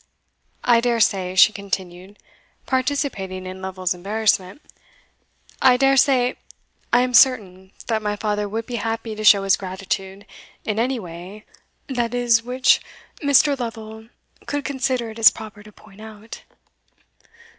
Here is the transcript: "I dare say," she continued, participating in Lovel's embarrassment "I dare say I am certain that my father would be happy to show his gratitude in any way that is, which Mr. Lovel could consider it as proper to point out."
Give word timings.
"I 0.63 0.81
dare 0.81 0.99
say," 0.99 1.35
she 1.35 1.53
continued, 1.53 2.17
participating 2.65 3.45
in 3.45 3.61
Lovel's 3.61 3.93
embarrassment 3.93 4.63
"I 5.61 5.77
dare 5.77 5.95
say 5.95 6.37
I 6.91 7.01
am 7.01 7.13
certain 7.13 7.71
that 7.85 8.01
my 8.01 8.15
father 8.15 8.49
would 8.49 8.65
be 8.65 8.77
happy 8.77 9.13
to 9.13 9.23
show 9.23 9.43
his 9.43 9.55
gratitude 9.55 10.25
in 10.65 10.79
any 10.79 10.99
way 10.99 11.45
that 11.85 12.15
is, 12.15 12.41
which 12.41 12.81
Mr. 13.21 13.55
Lovel 13.59 14.07
could 14.47 14.65
consider 14.65 15.11
it 15.11 15.19
as 15.19 15.29
proper 15.29 15.61
to 15.61 15.71
point 15.71 16.01
out." 16.01 16.41